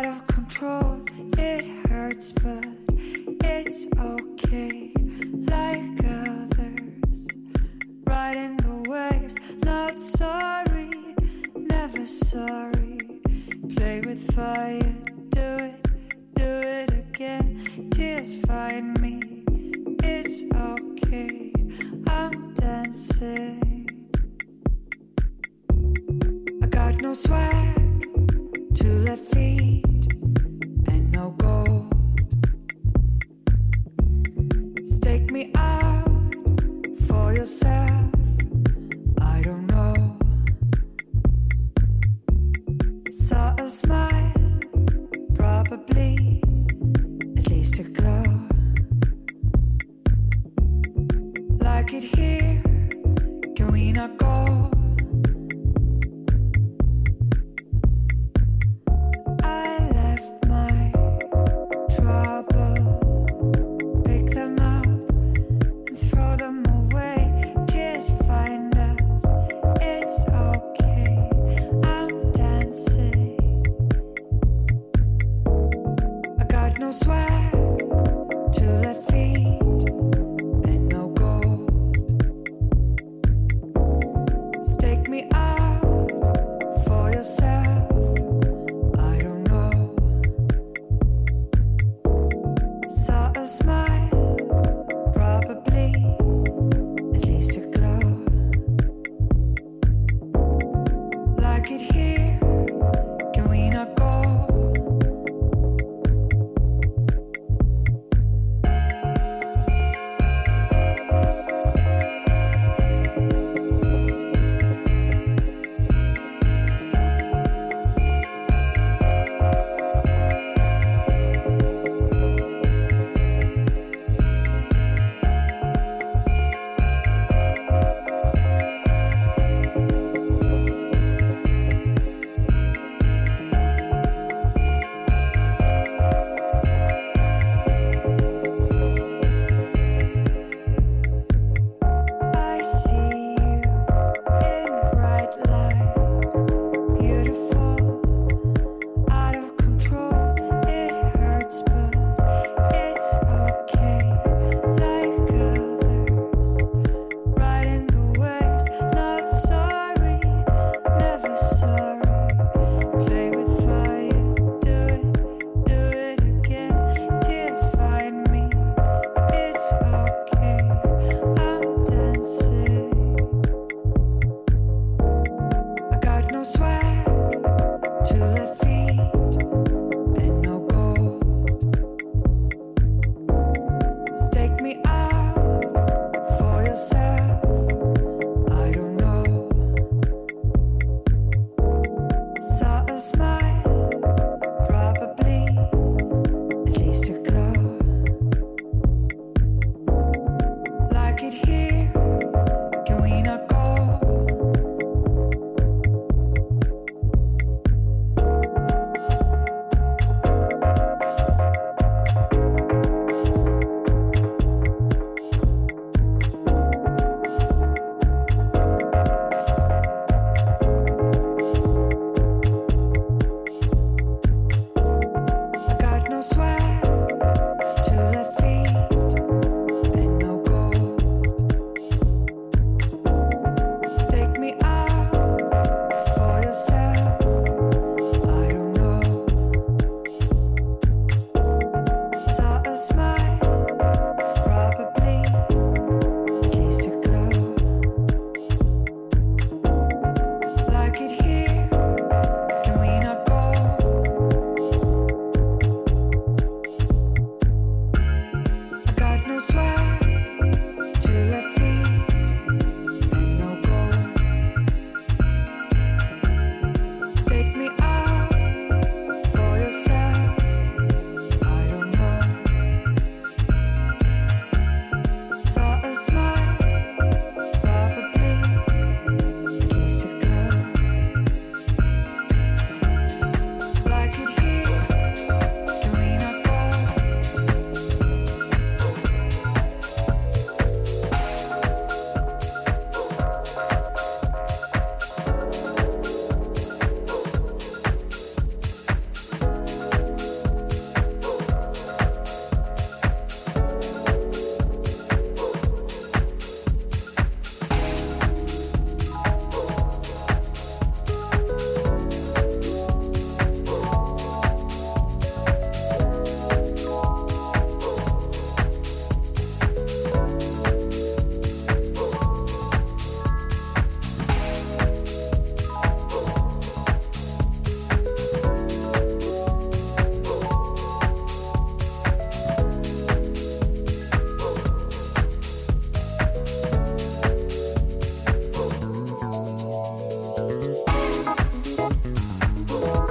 out 0.00 0.06
of 0.06 0.26
control. 0.28 1.04
It 1.36 1.64
hurts, 1.88 2.32
but 2.32 2.64
it's 3.44 3.86
okay. 3.98 4.92
Like 5.52 5.82
others, 6.04 7.26
riding 8.06 8.56
the 8.56 8.88
waves. 8.88 9.34
Not 9.62 9.98
sorry, 9.98 11.14
never 11.54 12.06
sorry. 12.06 12.98
Play 13.76 14.00
with 14.00 14.34
fire, 14.34 14.94
do 15.36 15.48
it, 15.66 15.86
do 16.34 16.44
it 16.44 16.90
again. 16.90 17.90
Tears 17.92 18.36
fine. 18.46 18.89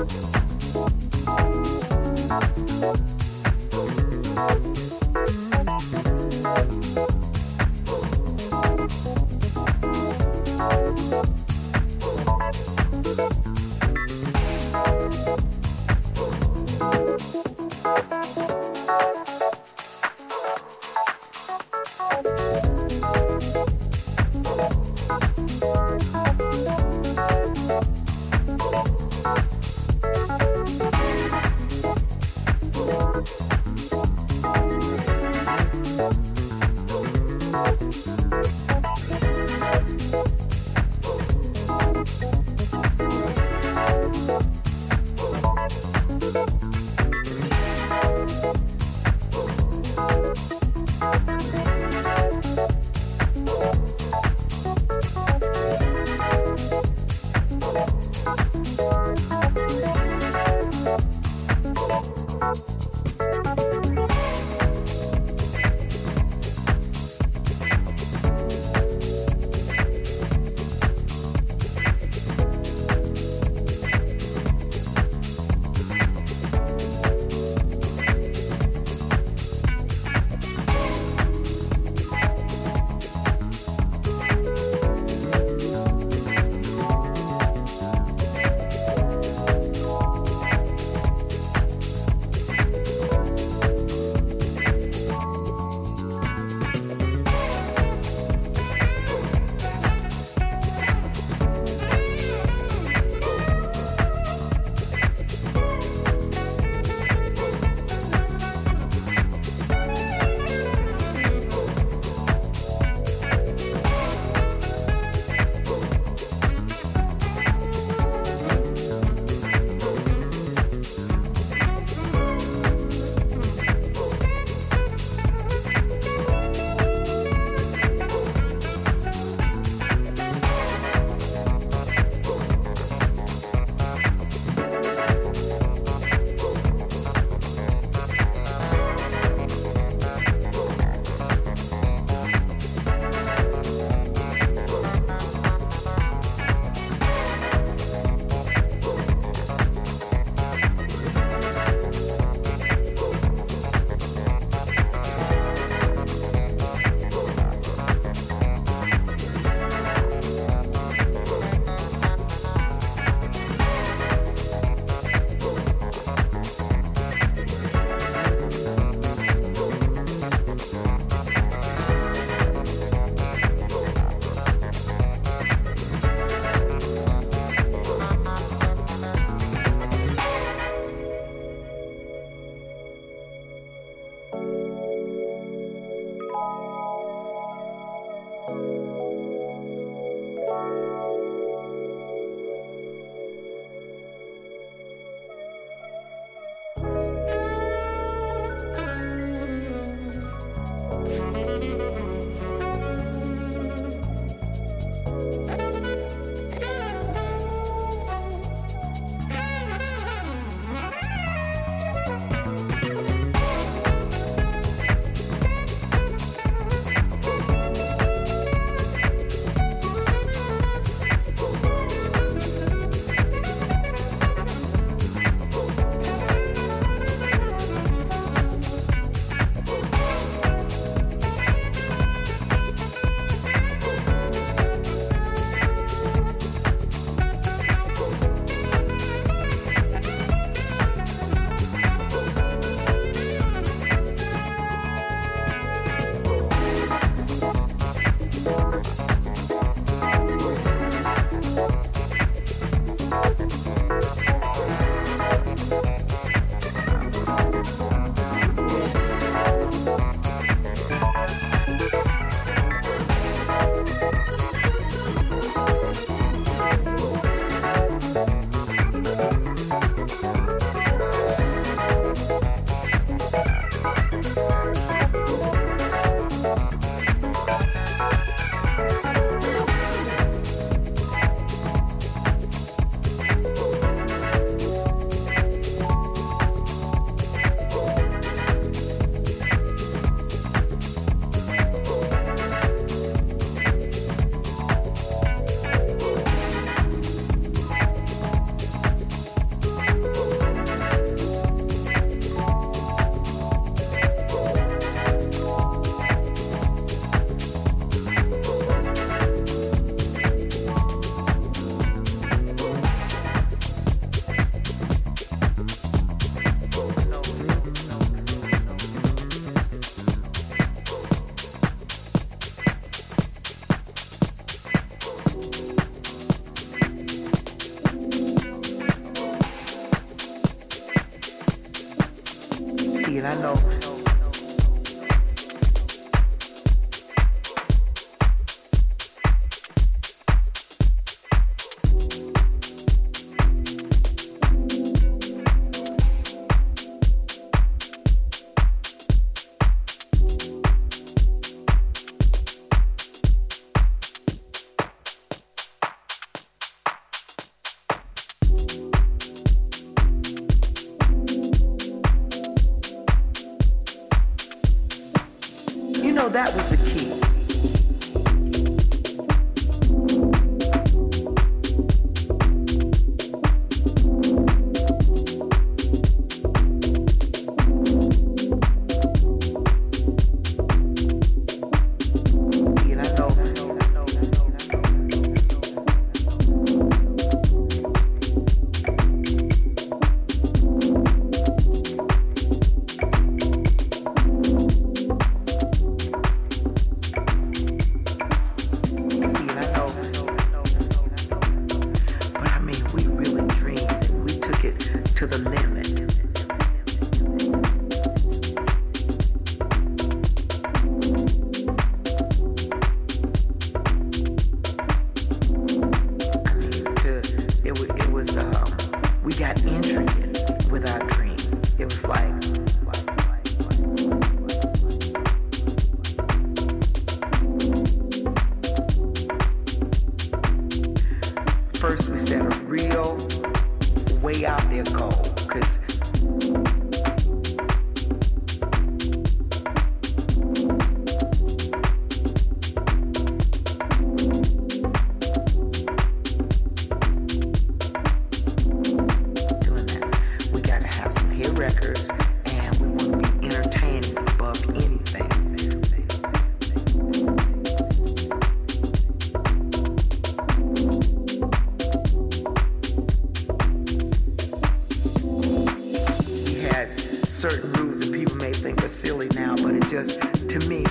Mm-hmm. 0.09 0.38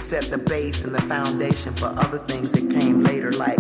set 0.09 0.25
the 0.31 0.39
base 0.39 0.85
and 0.85 0.95
the 0.95 1.03
foundation 1.03 1.75
for 1.75 1.89
other 1.89 2.19
things 2.21 2.53
that 2.53 2.71
came 2.81 3.05
later. 3.05 3.31
Like 3.33 3.59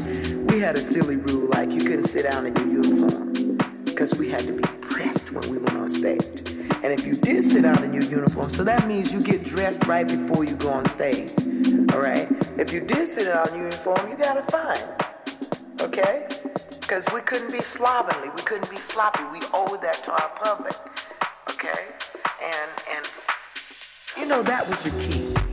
we 0.50 0.60
had 0.60 0.78
a 0.78 0.82
silly 0.82 1.16
rule, 1.16 1.50
like 1.52 1.70
you 1.70 1.80
couldn't 1.80 2.06
sit 2.06 2.22
down 2.22 2.46
in 2.46 2.56
your 2.56 2.84
uniform 2.84 3.58
because 3.84 4.14
we 4.14 4.30
had 4.30 4.46
to 4.46 4.52
be 4.52 4.62
pressed 4.88 5.30
when 5.30 5.46
we 5.50 5.58
went 5.58 5.76
on 5.76 5.90
stage. 5.90 6.24
And 6.82 6.86
if 6.86 7.04
you 7.04 7.16
did 7.16 7.44
sit 7.44 7.64
down 7.64 7.84
in 7.84 7.92
your 7.92 8.04
uniform, 8.04 8.50
so 8.50 8.64
that 8.64 8.88
means 8.88 9.12
you 9.12 9.20
get 9.20 9.44
dressed 9.44 9.84
right 9.86 10.08
before 10.08 10.42
you 10.42 10.56
go 10.56 10.70
on 10.70 10.88
stage. 10.88 11.30
All 11.92 12.00
right. 12.00 12.26
If 12.56 12.72
you 12.72 12.80
did 12.80 13.10
sit 13.10 13.24
down 13.26 13.48
in 13.48 13.54
your 13.56 13.64
uniform, 13.64 14.10
you 14.10 14.16
got 14.16 14.38
a 14.38 14.42
fine. 14.44 14.88
Okay. 15.82 16.28
Because 16.80 17.04
we 17.12 17.20
couldn't 17.20 17.52
be 17.52 17.60
slovenly, 17.60 18.30
we 18.34 18.42
couldn't 18.42 18.70
be 18.70 18.78
sloppy. 18.78 19.22
We 19.38 19.46
owed 19.52 19.82
that 19.82 20.02
to 20.04 20.12
our 20.12 20.30
public. 20.42 20.76
Okay. 21.50 21.88
And 22.42 22.70
and 22.94 23.06
you 24.16 24.24
know 24.24 24.42
that 24.42 24.66
was 24.66 24.80
the 24.80 24.90
key. 24.92 25.47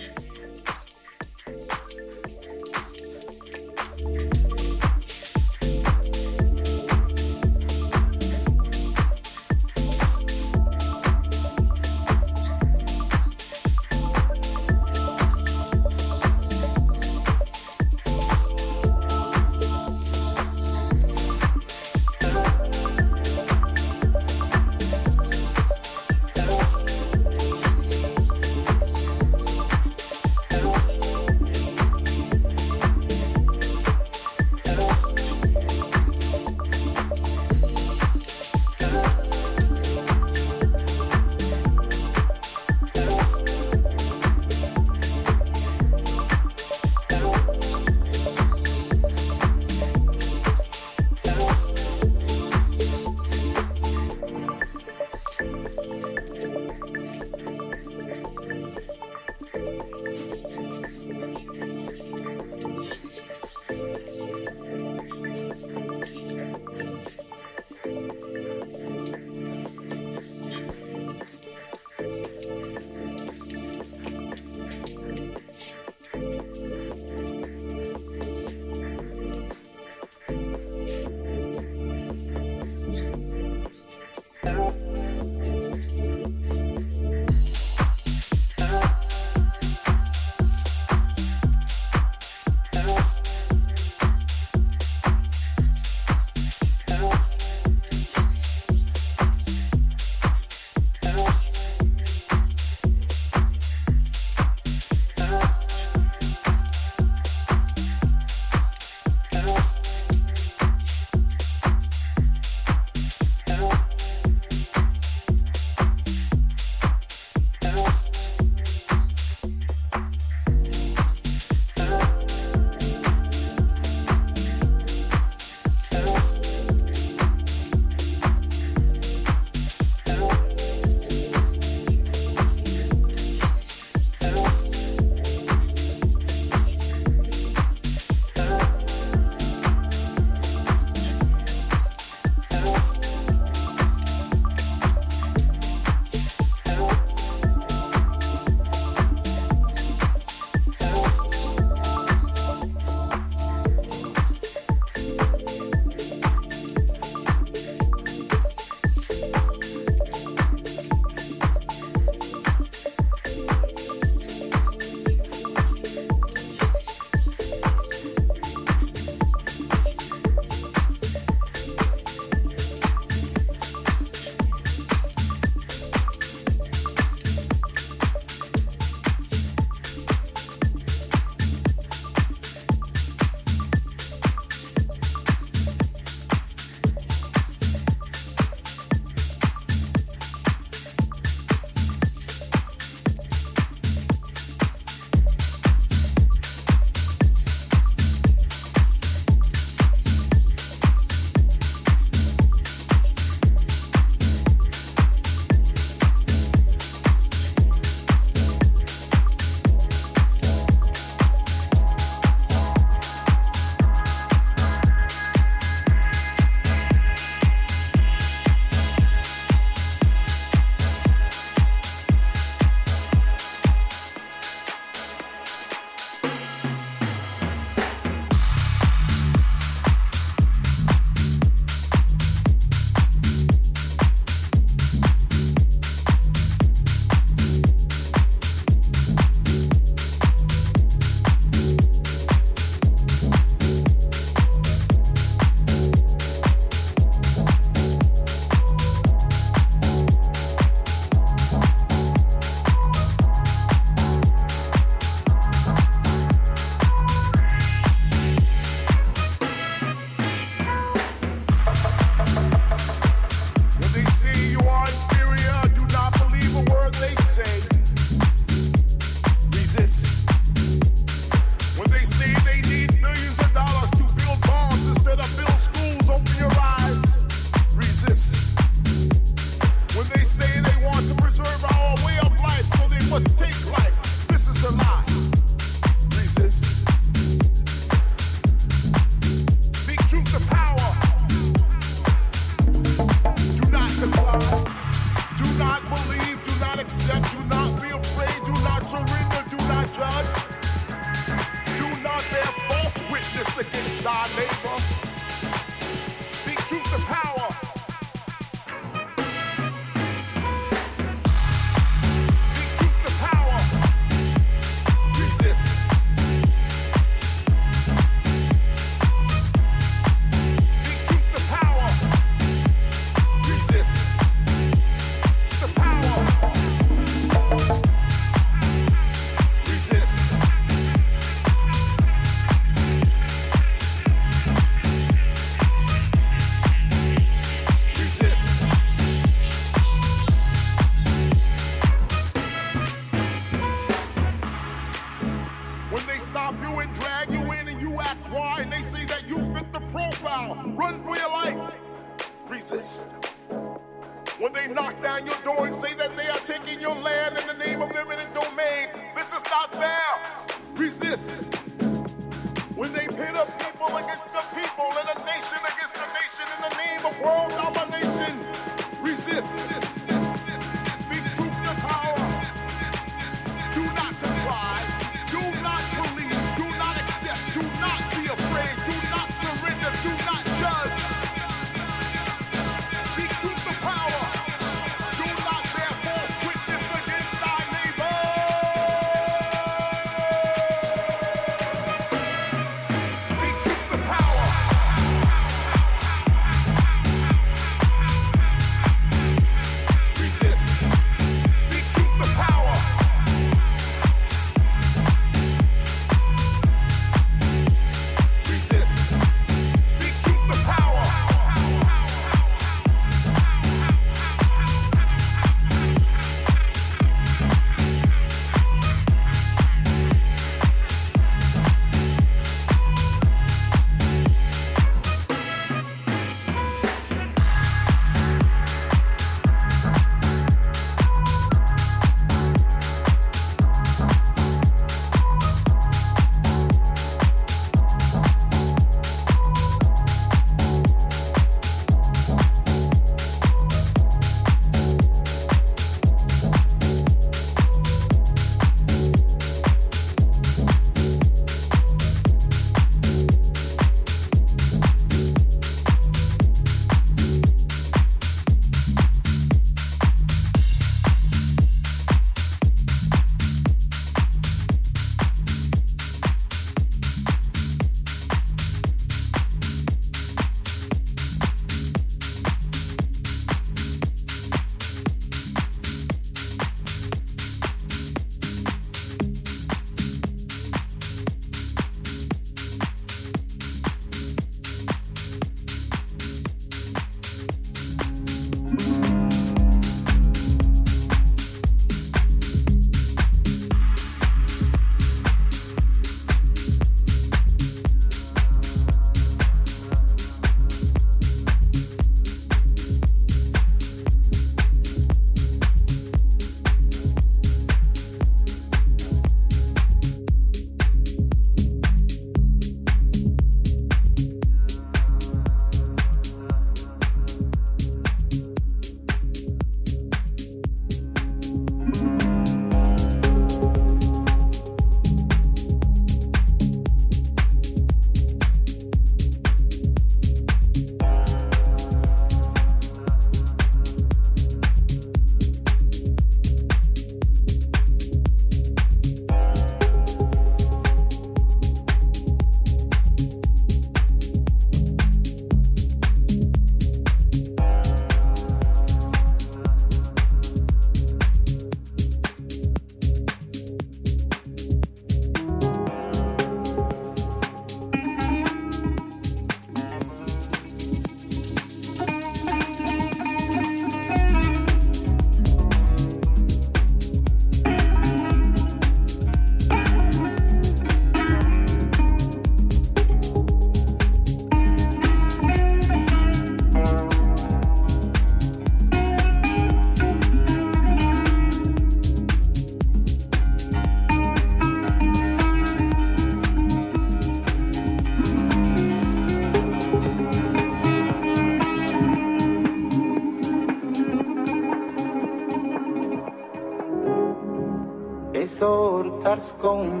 Con 599.61 600.00